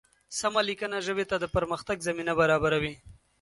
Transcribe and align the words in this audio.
سمه 0.39 0.61
لیکنه 0.69 0.97
ژبې 1.07 1.25
ته 1.31 1.35
د 1.39 1.45
پرمختګ 1.55 1.97
زمینه 2.07 2.33
برابروي. 2.39 2.93